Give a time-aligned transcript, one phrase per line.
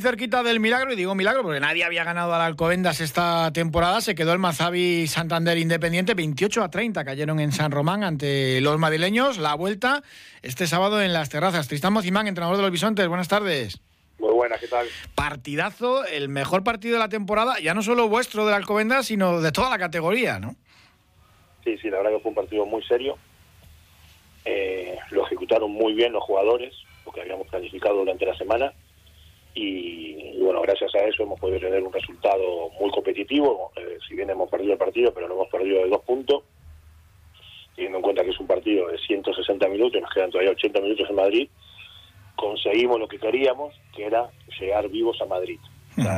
[0.00, 4.14] Cerquita del milagro, y digo milagro porque nadie había ganado al Alcobendas esta temporada, se
[4.14, 9.38] quedó el Mazavi Santander Independiente 28 a 30, cayeron en San Román ante los madrileños,
[9.38, 10.02] la vuelta
[10.42, 11.68] este sábado en las terrazas.
[11.68, 13.80] Tristán Mocimán, entrenador de los Bisontes, buenas tardes.
[14.18, 14.86] Muy buena, ¿qué tal?
[15.14, 19.52] Partidazo, el mejor partido de la temporada, ya no solo vuestro del Alcobendas, sino de
[19.52, 20.56] toda la categoría, ¿no?
[21.64, 23.18] Sí, sí, la verdad que fue un partido muy serio.
[24.44, 26.74] Eh, lo ejecutaron muy bien los jugadores,
[27.04, 28.72] lo que habíamos planificado durante la semana
[29.54, 34.30] y, bueno, gracias a eso hemos podido tener un resultado muy competitivo, eh, si bien
[34.30, 36.44] hemos perdido el partido, pero lo hemos perdido de dos puntos,
[37.74, 40.80] teniendo en cuenta que es un partido de 160 minutos y nos quedan todavía 80
[40.80, 41.48] minutos en Madrid,
[42.36, 45.58] conseguimos lo que queríamos, que era llegar vivos a Madrid.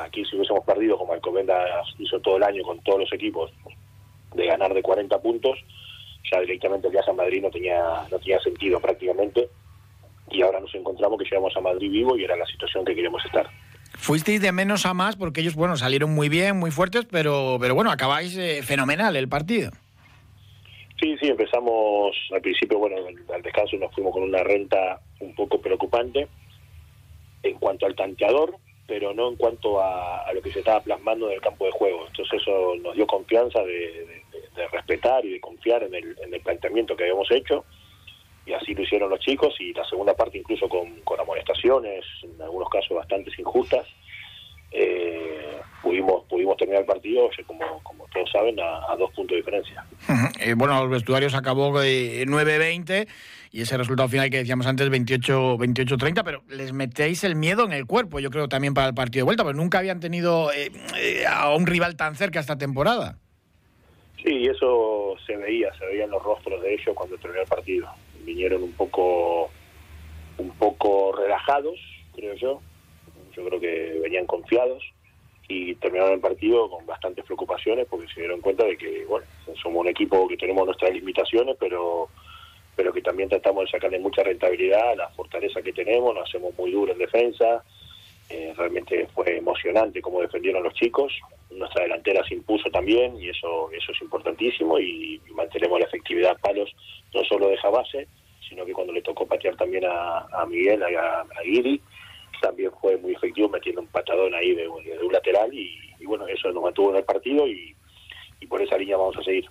[0.00, 3.52] aquí si hubiésemos perdido, como Alcobendas hizo todo el año con todos los equipos,
[4.34, 5.58] de ganar de 40 puntos,
[6.30, 9.48] ya directamente el viaje a Madrid no tenía, no tenía sentido prácticamente
[10.30, 13.24] y ahora nos encontramos que llegamos a Madrid vivo y era la situación que queríamos
[13.24, 13.48] estar.
[13.96, 17.74] Fuisteis de menos a más porque ellos, bueno, salieron muy bien, muy fuertes, pero, pero
[17.74, 19.70] bueno, acabáis eh, fenomenal el partido.
[21.00, 22.96] Sí, sí, empezamos al principio, bueno,
[23.34, 26.26] al descanso nos fuimos con una renta un poco preocupante
[27.42, 28.56] en cuanto al tanteador,
[28.86, 32.06] pero no en cuanto a, lo que se estaba plasmando en el campo de juego.
[32.06, 34.22] Entonces eso nos dio confianza de,
[34.72, 37.64] respetar y de confiar en el, en el planteamiento que habíamos hecho
[38.48, 42.40] y así lo hicieron los chicos y la segunda parte incluso con, con amonestaciones, en
[42.40, 43.86] algunos casos bastante injustas,
[44.70, 49.84] eh, pudimos pudimos terminar el partido, como, como todos saben, a, dos puntos de diferencia.
[50.40, 53.08] Eh, bueno, los vestuarios acabó eh, 9-20
[53.50, 57.86] y ese resultado final que decíamos antes 28-30, pero les metéis el miedo en el
[57.86, 60.70] cuerpo, yo creo también para el partido de vuelta, porque nunca habían tenido eh,
[61.28, 63.18] a un rival tan cerca esta temporada.
[64.22, 67.88] Sí, eso se veía, se veía en los rostros de ellos cuando terminó el partido
[68.28, 69.50] vinieron un poco
[70.38, 71.78] un poco relajados,
[72.14, 72.60] creo yo.
[73.34, 74.82] Yo creo que venían confiados
[75.48, 79.26] y terminaron el partido con bastantes preocupaciones porque se dieron cuenta de que, bueno,
[79.62, 82.08] somos un equipo que tenemos nuestras limitaciones, pero
[82.76, 86.56] pero que también tratamos de sacarle mucha rentabilidad a la fortaleza que tenemos, nos hacemos
[86.56, 87.64] muy duro en defensa,
[88.30, 91.12] eh, realmente fue emocionante cómo defendieron los chicos,
[91.50, 96.70] nuestra delantera se impuso también y eso eso es importantísimo y, mantenemos la efectividad palos
[97.12, 98.06] no solo de base,
[98.48, 101.80] sino que cuando le tocó patear también a, Miguel, a, a Guiri,
[102.40, 106.62] también fue muy efectivo metiendo un patadón ahí de, un lateral y, bueno, eso nos
[106.62, 107.74] mantuvo en el partido y,
[108.48, 109.44] por esa línea vamos a seguir.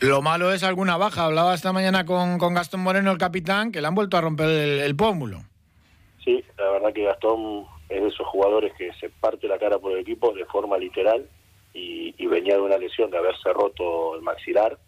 [0.00, 1.24] Lo malo es alguna baja.
[1.24, 4.48] Hablaba esta mañana con, con Gastón Moreno, el capitán, que le han vuelto a romper
[4.48, 5.38] el, pómulo.
[6.22, 9.92] Sí, la verdad que Gastón es de esos jugadores que se parte la cara por
[9.92, 11.28] el equipo de forma literal
[11.72, 14.78] y, y venía de una lesión de haberse roto el maxilar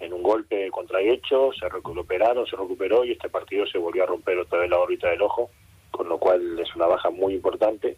[0.00, 4.06] en un golpe contra Hecho, se recuperaron, se recuperó y este partido se volvió a
[4.06, 5.50] romper otra vez la órbita del ojo,
[5.90, 7.96] con lo cual es una baja muy importante.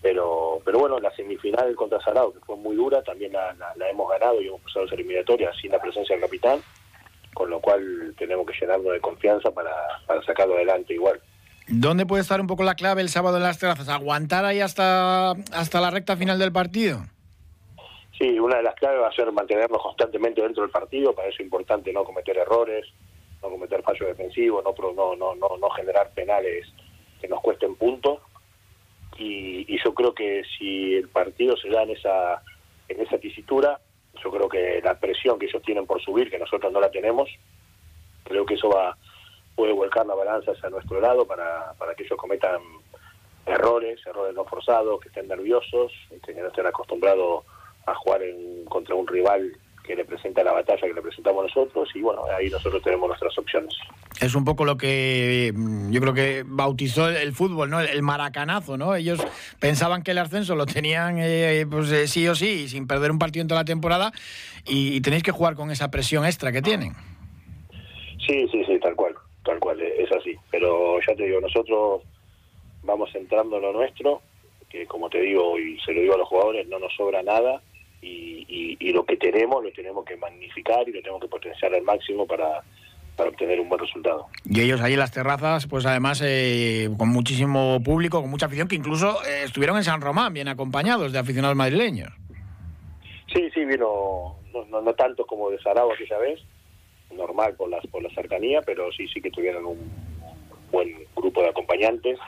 [0.00, 3.54] Pero pero bueno, la semifinal contra Sarao, que fue muy dura, también la,
[3.90, 6.60] hemos ganado y hemos pasado esa eliminatoria sin la presencia del capitán,
[7.34, 9.72] con lo cual tenemos que llenarnos de confianza para,
[10.06, 11.20] para sacarlo adelante igual.
[11.68, 13.88] ¿Dónde puede estar un poco la clave el sábado en las terrazas?
[13.90, 17.02] ¿Aguantar ahí hasta, hasta la recta final del partido?
[18.18, 21.36] Sí, una de las claves va a ser mantenernos constantemente dentro del partido, para eso
[21.36, 22.84] es importante no cometer errores,
[23.40, 26.66] no cometer fallos defensivos, no, no, no, no, generar penales
[27.20, 28.18] que nos cuesten puntos.
[29.16, 32.42] Y, y, yo creo que si el partido se da en esa,
[32.88, 33.80] en esa tesitura,
[34.22, 37.28] yo creo que la presión que ellos tienen por subir, que nosotros no la tenemos,
[38.24, 38.96] creo que eso va
[39.54, 42.60] puede volcar la balanza hacia nuestro lado para, para que ellos cometan
[43.44, 45.90] errores, errores no forzados, que estén nerviosos,
[46.24, 47.44] que no estén acostumbrados
[47.90, 49.52] a jugar en, contra un rival
[49.88, 53.36] que le presenta la batalla que le presentamos nosotros y bueno, ahí nosotros tenemos nuestras
[53.38, 53.74] opciones.
[54.20, 57.80] Es un poco lo que mm, yo creo que bautizó el fútbol, ¿no?
[57.80, 58.94] El maracanazo, ¿no?
[58.94, 59.18] Ellos
[59.58, 63.18] pensaban que el ascenso lo tenían eh, pues eh, sí o sí, sin perder un
[63.18, 64.12] partido en toda la temporada
[64.66, 66.92] y, tenéis que jugar con esa presión extra que tienen.
[68.26, 70.36] Sí, sí, sí, tal cual, tal cual, es así.
[70.50, 72.02] Pero ya te digo, nosotros
[72.82, 74.20] vamos entrando en lo nuestro,
[74.68, 77.62] que como te digo y se lo digo a los jugadores, no nos sobra nada
[78.00, 82.26] y, lo que tenemos lo tenemos que magnificar y lo tenemos que potenciar al máximo
[82.26, 82.62] para,
[83.18, 84.26] obtener un buen resultado.
[84.44, 88.68] Y ellos ahí en las terrazas, pues además eh, con muchísimo público, con mucha afición,
[88.68, 92.12] que incluso eh, estuvieron en San Román bien acompañados de aficionados madrileños.
[93.32, 94.36] Sí, sí, vino,
[94.70, 96.40] no, no, tanto como de Sarao aquella vez,
[97.14, 99.78] normal por, las, por la cercanía, pero sí, sí que tuvieron un
[100.70, 102.18] buen grupo de acompañantes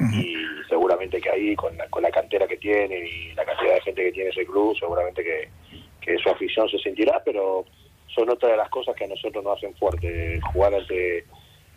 [0.00, 0.34] y
[0.68, 4.04] seguramente que ahí con la, con la cantera que tiene y la cantidad de gente
[4.04, 5.48] que tiene ese club, seguramente que,
[6.22, 7.66] su afición se sentirá, pero
[8.06, 11.26] son otra de las cosas que a nosotros nos hacen fuerte, jugar ante,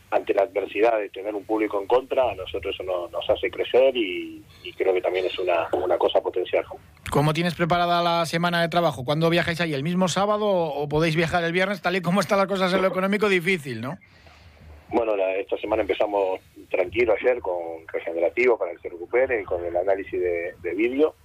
[0.10, 3.94] ante la adversidad de tener un público en contra, a nosotros eso nos hace crecer
[3.98, 4.42] y,
[4.78, 6.64] creo que también es una, una cosa potencial.
[7.10, 9.04] ¿Cómo tienes preparada la semana de trabajo?
[9.04, 9.74] ¿Cuándo viajáis ahí?
[9.74, 11.82] ¿El mismo sábado o podéis viajar el viernes?
[11.82, 13.98] Tal y como están las cosas en lo económico, difícil, ¿no?
[14.92, 19.76] Bueno, esta semana empezamos tranquilo ayer con regenerativo para que se recupere y con el
[19.76, 21.16] análisis de, vídeo.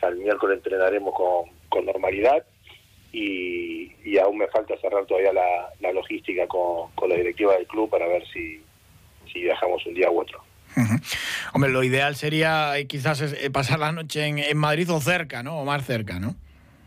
[0.00, 2.44] Ya el miércoles entrenaremos con, normalidad
[3.12, 8.24] y, aún me falta cerrar todavía la, logística con, la directiva del club para ver
[8.28, 8.62] si,
[9.32, 10.40] si viajamos un día u otro.
[11.52, 15.58] Hombre, lo ideal sería eh, quizás eh, pasar la noche en, Madrid o cerca, ¿no?
[15.58, 16.36] O más cerca, ¿no?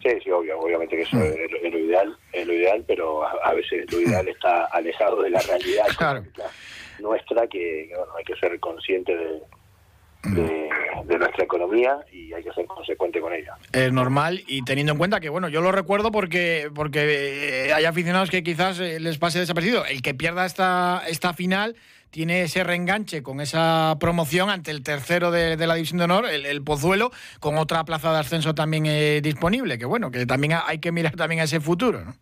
[0.05, 1.23] Sí, sí, obvio, obviamente que eso mm.
[1.23, 5.39] es, lo, ideal, es lo ideal, pero a, veces lo ideal está alejado de la
[5.39, 5.87] realidad
[6.99, 9.41] nuestra, que, hay que ser consciente de,
[10.35, 10.69] de,
[11.07, 13.55] nuestra economía y hay que ser consecuente con ella.
[13.71, 17.85] Es normal y teniendo en cuenta que, bueno, yo lo recuerdo porque, porque eh, hay
[17.85, 19.85] aficionados que quizás eh, les pase desaparecido.
[19.85, 21.75] El que pierda esta, esta final
[22.09, 26.63] tiene ese reenganche con esa promoción ante el tercero de, la División de Honor, el,
[26.63, 30.91] Pozuelo, con otra plaza de ascenso también eh, disponible, que bueno, que también hay que
[30.91, 32.13] mirar también a ese futuro, ¿no?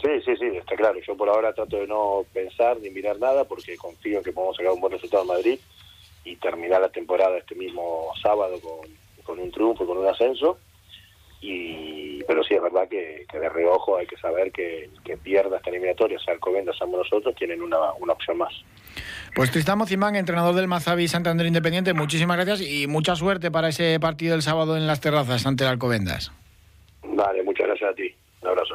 [0.00, 0.98] Sí, sí, sí, está claro.
[1.06, 4.56] Yo por ahora trato de no pensar ni mirar nada porque confío en que podemos
[4.56, 5.58] sacar un buen resultado en Madrid
[6.24, 10.58] y terminar la temporada este mismo sábado con, un triunfo, con un ascenso.
[11.40, 15.70] Y, pero sí es verdad que, de reojo hay que saber que, que pierda esta
[15.70, 17.78] eliminatoria, sea Alcobendas, seamos nosotros, tienen una,
[18.12, 18.52] opción más.
[19.34, 23.98] Pues Tristán Mocimán, entrenador del Mazavi Santander Independiente, muchísimas gracias y mucha suerte para ese
[24.00, 26.32] partido del sábado en las terrazas ante el Alcobendas.
[27.02, 28.14] Vale, muchas gracias a ti.
[28.42, 28.74] Un abrazo.